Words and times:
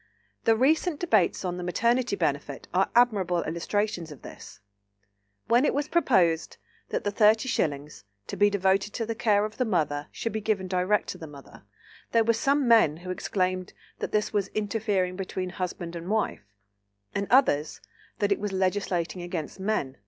The 0.45 0.55
recent 0.55 0.99
debates 0.99 1.45
on 1.45 1.57
the 1.57 1.63
Maternity 1.63 2.15
Benefit 2.15 2.67
are 2.73 2.89
admirable 2.95 3.43
illustrations 3.43 4.11
of 4.11 4.23
this. 4.23 4.59
When 5.47 5.63
it 5.63 5.75
was 5.75 5.87
proposed 5.87 6.57
that 6.89 7.03
the 7.03 7.11
thirty 7.11 7.47
shillings, 7.47 8.03
to 8.25 8.35
be 8.35 8.49
devoted 8.49 8.93
to 8.93 9.05
the 9.05 9.13
care 9.13 9.45
of 9.45 9.57
the 9.57 9.63
mother, 9.63 10.07
should 10.11 10.31
be 10.31 10.41
given 10.41 10.67
direct 10.67 11.07
to 11.09 11.19
the 11.19 11.27
mother, 11.27 11.65
there 12.13 12.23
were 12.23 12.33
some 12.33 12.67
men 12.67 12.97
who 13.05 13.11
exclaimed 13.11 13.73
that 13.99 14.11
this 14.11 14.33
was 14.33 14.47
"interfering 14.55 15.15
between 15.17 15.51
husband 15.51 15.95
and 15.95 16.09
wife," 16.09 16.47
and 17.13 17.27
others, 17.29 17.79
that 18.17 18.31
it 18.31 18.39
was 18.39 18.51
"legislating 18.51 19.21
against 19.21 19.59
men." 19.59 19.97